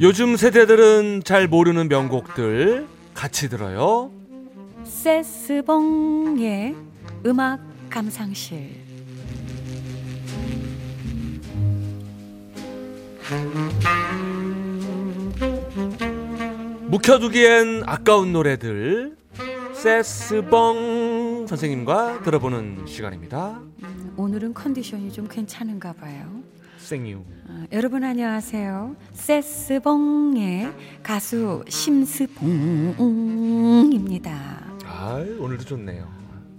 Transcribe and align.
요즘 0.00 0.36
세대들은 0.36 1.22
잘 1.24 1.46
모르는 1.46 1.88
명곡들 1.88 2.86
같이 3.14 3.48
들어요. 3.48 4.10
세스봉의 4.84 6.74
음악 7.26 7.60
감상실 7.90 8.70
묵혀두기엔 16.88 17.84
아까운 17.86 18.32
노래들 18.32 19.16
세스봉 19.74 21.46
선생님과 21.48 22.22
들어보는 22.22 22.86
시간입니다. 22.86 23.60
오늘은 24.16 24.54
컨디션이 24.54 25.12
좀 25.12 25.28
괜찮은가 25.28 25.92
봐요. 25.92 26.42
생유. 26.78 27.22
아, 27.48 27.66
여러분 27.72 28.04
안녕하세요. 28.04 28.96
세스봉의 29.12 30.72
가수 31.02 31.64
심스봉입니다. 31.68 32.64
아 34.86 35.14
오늘도 35.38 35.64
좋네요. 35.64 36.06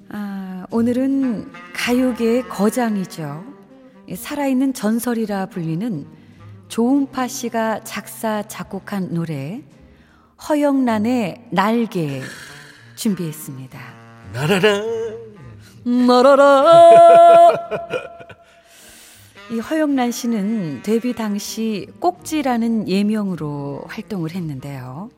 아, 0.10 0.66
오늘은 0.72 1.52
가요계의 1.74 2.50
거장이죠. 2.50 3.44
이 4.08 4.16
살아있는 4.16 4.74
전설이라 4.74 5.48
불리는 5.48 6.06
조은파 6.68 7.28
씨가 7.28 7.84
작사 7.84 8.42
작곡한 8.44 9.14
노래 9.14 9.62
허영란의 10.48 11.48
날개 11.52 12.22
준비했습니다. 12.96 13.80
나라라. 14.34 14.82
나라라. 15.86 17.52
이 19.52 19.60
허영란 19.60 20.12
씨는 20.12 20.82
데뷔 20.82 21.14
당시 21.14 21.86
꼭지라는 22.00 22.90
예명으로 22.90 23.84
활동을 23.88 24.32
했는데요. 24.32 25.12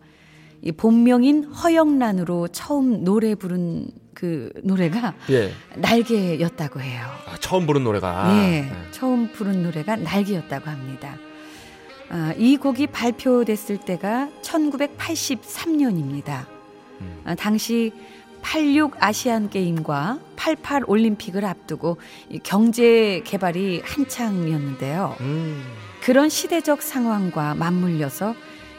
이 0.61 0.73
본명인 0.73 1.45
허영란으로 1.45 2.49
처음 2.49 3.05
노래 3.05 3.35
부른 3.35 3.87
그 4.13 4.51
노래가 4.63 5.13
예. 5.29 5.51
날개였다고 5.75 6.81
해요. 6.81 7.05
아, 7.27 7.37
처음 7.39 7.65
부른 7.67 7.83
노래가. 7.83 8.33
네, 8.33 8.69
처음 8.91 9.31
부른 9.31 9.63
노래가 9.63 9.95
날개였다고 9.95 10.69
합니다. 10.69 11.15
아, 12.09 12.33
이 12.37 12.57
곡이 12.57 12.87
발표됐을 12.87 13.77
때가 13.77 14.29
1983년입니다. 14.41 16.47
음. 16.99 17.21
아, 17.23 17.35
당시 17.35 17.93
86 18.47 18.95
아시안 18.99 19.49
게임과 19.49 20.19
88 20.37 20.83
올림픽을 20.87 21.43
앞두고 21.43 21.97
이 22.29 22.39
경제 22.41 23.21
개발이 23.25 23.81
한창이었는데요. 23.83 25.17
음. 25.19 25.61
그런 26.01 26.29
시대적 26.29 26.81
상황과 26.81 27.55
맞물려서 27.55 28.35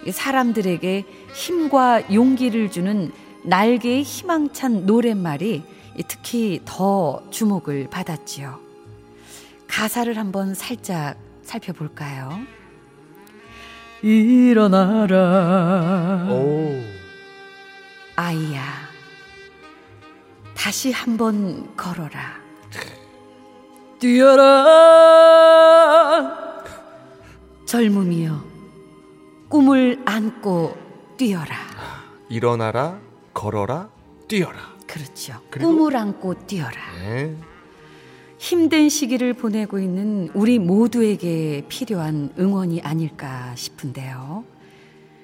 이 0.07 0.12
사람들에게 0.12 1.05
힘과 1.34 2.15
용기를 2.15 2.71
주는 2.71 3.12
날개의 3.45 4.05
희망찬 4.05 4.87
노랫말이 4.87 5.62
이 5.99 6.03
특히 6.09 6.62
더 6.65 7.23
주목을 7.31 7.89
받았지요. 7.91 8.59
가사를 9.67 10.17
한번 10.17 10.55
살짝 10.55 11.19
살펴볼까요? 11.43 12.41
일어나라 14.01 15.19
오. 16.31 16.73
아이야 18.17 18.89
다시 20.59 20.91
한번 20.91 21.75
걸어라 21.77 22.37
뛰어라 24.01 24.65
젊음이여 27.65 28.45
꿈을 29.49 30.03
안고 30.05 30.77
뛰어라 31.17 31.57
일어나라, 32.29 33.01
걸어라, 33.33 33.89
뛰어라. 34.27 34.59
그렇죠 34.87 35.41
그리고? 35.49 35.71
꿈을 35.71 35.97
안고 35.97 36.47
뛰어라 36.47 36.77
네. 37.03 37.37
힘든 38.39 38.89
시기를 38.89 39.35
보내고 39.35 39.79
있는 39.79 40.29
우리 40.35 40.59
모두에게 40.59 41.65
필요한 41.69 42.33
응원이 42.39 42.81
아닐까 42.83 43.53
싶은데요. 43.57 44.45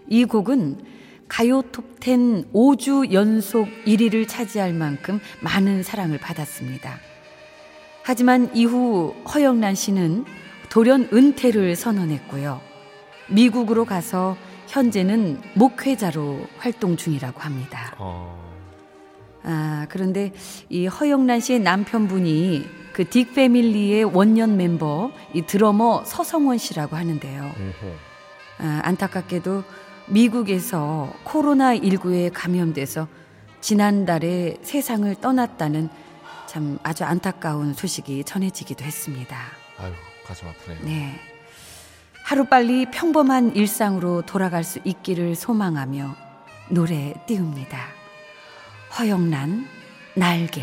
이 0.08 0.24
곡은 0.24 0.84
가요 1.28 1.62
톱10 1.62 2.52
5주 2.52 3.12
연속 3.12 3.68
1위를 3.86 4.28
차지할 4.28 4.72
만큼 4.72 5.20
많은 5.40 5.82
사랑을 5.82 6.18
받았습니다. 6.18 6.98
하지만 8.02 8.54
이후 8.54 9.14
허영란 9.32 9.74
씨는 9.74 10.24
돌연 10.70 11.08
은퇴를 11.12 11.76
선언했고요. 11.76 12.60
미국으로 13.28 13.84
가서 13.84 14.36
현재는 14.68 15.40
목회자로 15.54 16.46
활동 16.58 16.96
중이라고 16.96 17.40
합니다. 17.40 17.94
어. 17.98 18.44
아, 19.42 19.86
그런데 19.88 20.32
이 20.68 20.86
허영란 20.86 21.40
씨의 21.40 21.60
남편분이 21.60 22.84
그 22.94 23.04
딕 23.04 23.34
패밀리의 23.34 24.04
원년 24.04 24.56
멤버 24.56 25.10
이 25.34 25.42
드러머 25.42 26.04
서성원 26.04 26.58
씨라고 26.58 26.96
하는데요. 26.96 27.52
아, 28.58 28.80
안타깝게도 28.84 29.64
미국에서 30.06 31.12
코로나19에 31.24 32.30
감염돼서 32.32 33.08
지난달에 33.60 34.58
세상을 34.62 35.14
떠났다는 35.16 35.88
참 36.46 36.78
아주 36.82 37.04
안타까운 37.04 37.72
소식이 37.72 38.24
전해지기도 38.24 38.84
했습니다. 38.84 39.36
아유 39.78 39.92
가슴 40.26 40.48
아프네요. 40.48 40.80
네. 40.84 41.18
하루빨리 42.24 42.86
평범한 42.90 43.54
일상으로 43.54 44.22
돌아갈 44.22 44.64
수 44.64 44.80
있기를 44.84 45.34
소망하며 45.34 46.14
노래 46.70 47.14
띄웁니다. 47.26 47.78
허영란 48.98 49.66
날개. 50.14 50.62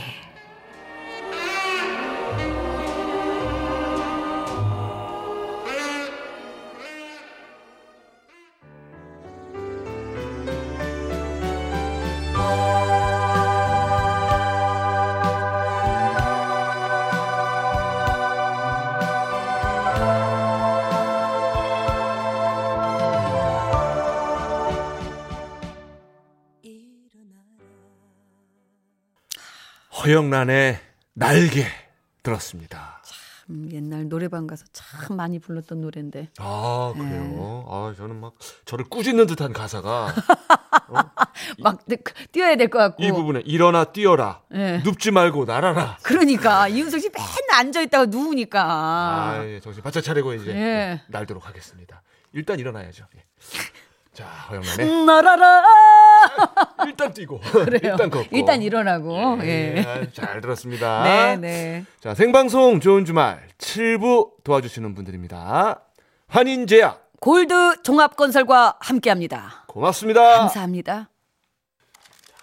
허영란의 30.03 30.80
날개 31.14 31.66
들었습니다. 32.24 33.02
음, 33.50 33.70
옛날 33.72 34.08
노래방 34.08 34.48
가서 34.48 34.66
참 34.72 35.18
많이 35.18 35.38
불렀던 35.40 35.82
노래인데. 35.82 36.30
아 36.40 36.94
네. 36.96 37.02
그래요. 37.03 37.66
아 37.70 37.94
저는 37.98 38.16
막 38.20 38.34
저를 38.66 38.86
꾸짖는 38.86 39.28
듯한 39.28 39.52
가사가 39.53 40.14
막 41.59 41.80
네, 41.86 41.98
그, 41.98 42.14
뛰어야 42.32 42.56
될 42.56 42.70
것 42.70 42.80
같고. 42.80 43.03
이 43.03 43.12
부분에 43.12 43.42
일어나 43.46 43.84
뛰어라 43.86 44.42
예. 44.53 44.82
눕지 44.84 45.12
말고 45.12 45.46
날아라. 45.46 45.98
그러니까 46.03 46.68
이윤석 46.68 47.00
씨 47.00 47.09
맨날 47.09 47.59
앉아 47.66 47.82
있다가 47.82 48.06
누우니까. 48.06 48.62
아, 48.64 49.46
예, 49.46 49.59
정신 49.59 49.84
바짝 49.84 50.02
차리고 50.02 50.34
이제 50.34 50.52
예. 50.52 51.02
날도록 51.09 51.46
하겠습니다. 51.48 52.02
일단 52.34 52.58
일어나야죠. 52.59 53.06
예. 53.18 53.24
자, 54.13 54.25
허영란의 54.25 55.05
나라라. 55.05 55.63
일단 56.85 57.13
뛰고 57.13 57.40
그래요. 57.40 57.93
일단 57.93 58.09
걷고 58.09 58.35
일단 58.35 58.61
일어나고. 58.61 59.40
예, 59.43 59.75
예. 59.78 59.81
아, 59.85 60.05
잘 60.11 60.41
들었습니다. 60.41 61.03
네, 61.03 61.37
네. 61.37 61.85
자, 62.02 62.13
생방송 62.13 62.81
좋은 62.81 63.05
주말 63.05 63.47
7부 63.58 64.43
도와주시는 64.43 64.96
분들입니다. 64.96 65.81
환인제약 66.28 67.11
골드 67.22 67.84
종합건설과 67.84 68.78
함께합니다. 68.79 69.63
고맙습니다. 69.67 70.40
감사합니다. 70.40 71.09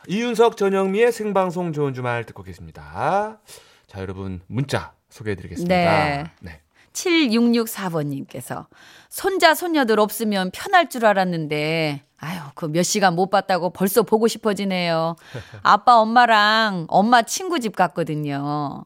이윤석 0.06 0.56
전영미의 0.56 1.12
생방송 1.12 1.74
좋은 1.74 1.92
주말 1.92 2.24
듣고 2.24 2.42
계십니다. 2.42 3.38
자, 3.86 4.00
여러분 4.00 4.40
문자 4.46 4.92
소개해드리겠습니다. 5.10 5.74
네. 5.74 6.30
네. 6.40 6.60
7664번님께서 6.98 8.66
손자 9.08 9.54
손녀들 9.54 10.00
없으면 10.00 10.50
편할 10.52 10.88
줄 10.88 11.06
알았는데 11.06 12.02
아유 12.18 12.40
그 12.54 12.66
몇 12.68 12.82
시간 12.82 13.14
못 13.14 13.30
봤다고 13.30 13.70
벌써 13.70 14.02
보고 14.02 14.26
싶어지네요. 14.28 15.16
아빠 15.62 15.96
엄마랑 15.98 16.86
엄마 16.88 17.22
친구 17.22 17.60
집 17.60 17.76
갔거든요. 17.76 18.84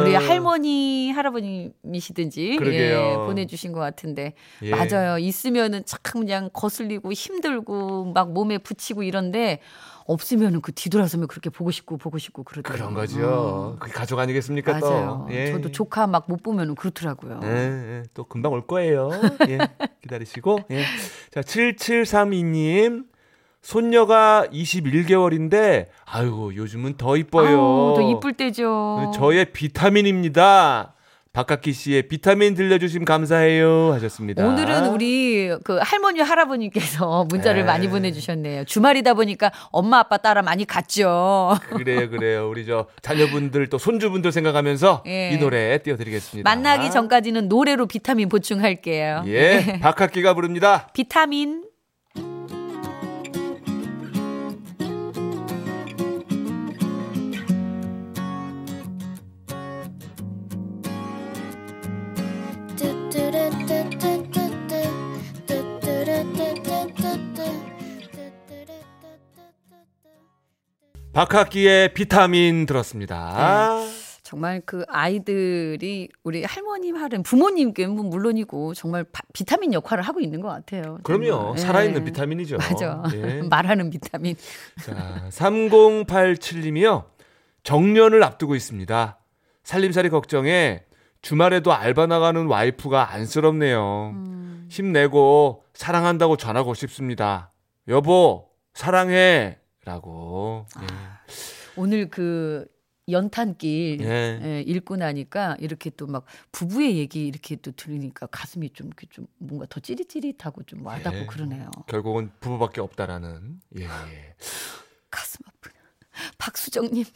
우리 0.00 0.14
할머니 0.14 1.10
할아버님이시든지. 1.10 2.56
예, 3.12 3.16
보내주신 3.16 3.72
것 3.72 3.80
같은데 3.80 4.32
예. 4.62 4.70
맞아요. 4.70 5.18
있으면은 5.18 5.82
참 5.84 6.00
그냥 6.02 6.48
거슬리고 6.54 7.12
힘들고 7.12 8.12
막 8.14 8.32
몸에 8.32 8.56
붙이고 8.56 9.02
이런데 9.02 9.60
없으면은 10.06 10.60
그 10.60 10.72
뒤돌아서면 10.72 11.28
그렇게 11.28 11.50
보고 11.50 11.70
싶고 11.70 11.96
보고 11.96 12.18
싶고 12.18 12.42
그러더라고요. 12.44 12.90
그런 12.90 12.94
거죠. 12.94 13.76
그게 13.80 13.92
가족 13.92 14.18
아니겠습니까 14.18 14.78
또. 14.78 14.90
맞아요. 14.90 15.26
예. 15.30 15.52
저도 15.52 15.70
조카 15.72 16.06
막 16.06 16.22
못 16.28 16.42
보면은 16.42 16.74
그렇더라고요. 16.76 17.40
예, 17.42 17.48
예, 17.48 18.02
또 18.14 18.24
금방 18.24 18.52
올 18.52 18.66
거예요. 18.66 19.10
예, 19.48 19.58
기다리시고. 20.02 20.60
예. 20.70 20.84
자, 21.30 21.40
7732님. 21.40 23.06
손녀가 23.60 24.44
21개월인데, 24.52 25.86
아이고, 26.04 26.56
요즘은 26.56 26.96
더 26.96 27.16
이뻐요. 27.16 27.60
아우, 27.60 27.94
더 27.94 28.02
이쁠 28.02 28.32
때죠. 28.32 29.12
저의 29.14 29.52
비타민입니다. 29.52 30.94
박학기 31.34 31.72
씨의 31.72 32.08
비타민 32.08 32.54
들려주심 32.54 33.06
감사해요. 33.06 33.94
하셨습니다. 33.94 34.46
오늘은 34.46 34.88
우리 34.88 35.56
그 35.64 35.78
할머니 35.80 36.20
할아버님께서 36.20 37.24
문자를 37.24 37.62
네. 37.62 37.66
많이 37.66 37.88
보내주셨네요. 37.88 38.64
주말이다 38.64 39.14
보니까 39.14 39.50
엄마 39.70 40.00
아빠 40.00 40.18
따라 40.18 40.42
많이 40.42 40.66
갔죠. 40.66 41.56
그래요, 41.70 42.10
그래요. 42.10 42.50
우리 42.50 42.66
저 42.66 42.86
자녀분들 43.00 43.70
또 43.70 43.78
손주분들 43.78 44.30
생각하면서 44.30 45.04
예. 45.06 45.30
이 45.30 45.38
노래 45.38 45.78
띄워드리겠습니다. 45.78 46.48
만나기 46.48 46.90
전까지는 46.90 47.48
노래로 47.48 47.86
비타민 47.86 48.28
보충할게요. 48.28 49.24
예, 49.28 49.78
박학기가 49.80 50.34
부릅니다. 50.34 50.88
비타민. 50.92 51.71
박학기의 71.12 71.92
비타민 71.92 72.64
들었습니다. 72.66 73.78
정말 74.22 74.62
그 74.64 74.82
아이들이 74.88 76.08
우리 76.24 76.42
할머님 76.42 76.96
할은 76.96 77.22
부모님께 77.22 77.86
는 77.86 77.96
물론이고 78.08 78.72
정말 78.72 79.04
바- 79.04 79.20
비타민 79.34 79.74
역할을 79.74 80.02
하고 80.04 80.20
있는 80.20 80.40
것 80.40 80.48
같아요. 80.48 80.98
그럼요. 81.02 81.26
정말. 81.26 81.58
살아있는 81.58 82.00
예. 82.00 82.04
비타민이죠. 82.06 82.56
맞아. 82.56 83.02
예. 83.14 83.42
말하는 83.50 83.90
비타민. 83.90 84.36
자, 84.82 85.26
3087님이요. 85.28 87.04
정년을 87.62 88.22
앞두고 88.24 88.54
있습니다. 88.54 89.18
살림살이 89.64 90.08
걱정에 90.08 90.82
주말에도 91.20 91.74
알바 91.74 92.06
나가는 92.06 92.46
와이프가 92.46 93.12
안쓰럽네요. 93.12 94.12
음. 94.14 94.66
힘내고 94.70 95.64
사랑한다고 95.74 96.38
전하고 96.38 96.72
싶습니다. 96.72 97.52
여보, 97.88 98.48
사랑해. 98.72 99.58
라고. 99.84 100.66
예. 100.80 100.86
오늘 101.76 102.08
그 102.08 102.66
연탄길 103.10 103.98
예. 104.00 104.40
예, 104.42 104.60
읽고 104.62 104.96
나니까 104.96 105.56
이렇게 105.58 105.90
또 105.90 106.06
막 106.06 106.24
부부의 106.52 106.96
얘기 106.98 107.26
이렇게 107.26 107.56
또 107.56 107.72
들으니까 107.72 108.26
가슴이 108.26 108.70
좀 108.70 108.86
이렇게 108.88 109.06
좀 109.10 109.26
뭔가 109.38 109.66
더 109.68 109.80
찌릿찌릿하고 109.80 110.62
좀 110.64 110.84
와닿고 110.86 111.18
예. 111.18 111.26
그러네요. 111.26 111.68
결국은 111.88 112.30
부부밖에 112.40 112.80
없다라는. 112.80 113.60
예. 113.78 113.84
예. 113.84 114.34
가슴 115.10 115.40
아프네. 115.46 115.74
박수정님. 116.38 117.04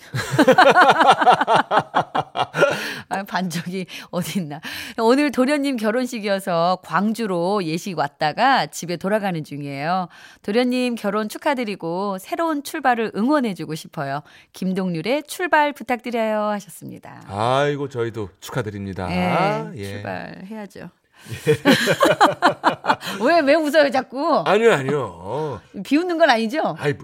아, 3.08 3.22
반적이 3.22 3.86
어딨나. 4.10 4.60
오늘 4.98 5.30
도련님 5.30 5.76
결혼식이어서 5.76 6.78
광주로 6.82 7.62
예식 7.64 7.98
왔다가 7.98 8.66
집에 8.66 8.96
돌아가는 8.96 9.42
중이에요. 9.42 10.08
도련님 10.42 10.96
결혼 10.96 11.28
축하드리고 11.28 12.18
새로운 12.18 12.62
출발을 12.62 13.12
응원해주고 13.14 13.74
싶어요. 13.74 14.22
김동률의 14.52 15.24
출발 15.26 15.72
부탁드려요 15.72 16.40
하셨습니다. 16.50 17.22
아이고, 17.28 17.88
저희도 17.88 18.30
축하드립니다. 18.40 19.08
예, 19.10 19.70
예. 19.76 19.84
출발해야죠. 19.84 20.90
왜, 23.22 23.40
왜 23.40 23.54
웃어요, 23.54 23.90
자꾸? 23.90 24.42
아니요, 24.46 24.72
아니요. 24.72 25.60
비웃는 25.84 26.18
건 26.18 26.30
아니죠? 26.30 26.76
아이, 26.78 26.94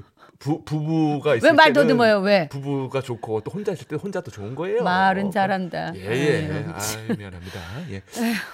부, 0.42 0.62
부, 0.64 0.64
부부가 0.64 1.36
있을 1.36 1.46
왜말 1.50 1.72
때는 1.72 1.82
더듬어요, 1.88 2.18
왜? 2.18 2.48
부부가 2.48 3.00
좋고 3.00 3.42
또 3.42 3.50
혼자 3.52 3.70
있을 3.72 3.86
때 3.86 3.94
혼자 3.96 4.20
또 4.20 4.30
좋은 4.32 4.56
거예요. 4.56 4.82
말은 4.82 5.30
잘한다. 5.30 5.92
예, 5.94 6.00
예. 6.10 6.48
아유, 6.52 6.64
아, 6.74 7.14
미안합니다. 7.16 7.60
예. 7.92 8.02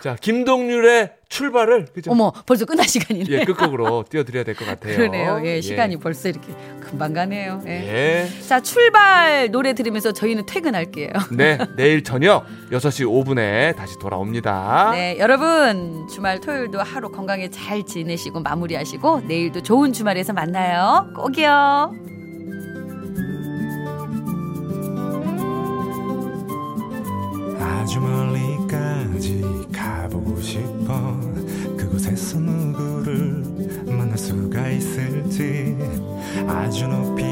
자, 0.03 0.15
김동률의 0.21 1.13
출발을 1.31 1.87
그죠? 1.95 2.11
어머, 2.11 2.33
벌써 2.47 2.65
끝날 2.65 2.87
시간이네. 2.89 3.27
예, 3.31 3.45
끝곡으로 3.45 4.05
띄워드려야 4.09 4.45
될 4.45 4.55
것 4.55 4.67
같아요. 4.67 4.97
그러네요. 4.97 5.41
예, 5.45 5.61
시간이 5.61 5.99
벌써 5.99 6.29
이렇게 6.31 6.53
금방 6.81 7.13
가네요. 7.13 7.63
예. 7.67 7.71
예. 8.27 8.41
자, 8.47 8.61
출발 8.61 9.51
노래 9.51 9.73
들으면서 9.75 10.13
저희는 10.13 10.47
퇴근할게요. 10.47 11.11
네, 11.33 11.59
내일 11.77 12.03
저녁 12.03 12.47
6시 12.71 13.05
5분에 13.07 13.77
다시 13.77 13.99
돌아옵니다. 13.99 14.91
네, 14.93 15.17
여러분 15.19 16.07
주말 16.09 16.41
토요일도 16.41 16.81
하루 16.81 17.11
건강에 17.11 17.49
잘 17.51 17.85
지내시고 17.85 18.41
마무리하시고 18.41 19.23
내일도 19.29 19.63
좋은 19.63 19.93
주말에서 19.93 20.33
만나요. 20.33 21.11
꼭이요. 21.15 21.78
아주 27.61 28.01
멀리까지 28.01 29.43
가보고 29.73 30.41
싶어. 30.41 31.21
그곳에서 31.77 32.41
누구를 32.41 33.45
만날 33.87 34.19
수가 34.19 34.69
있을지. 34.69 35.77
아주 36.49 36.89
높이 36.89 37.23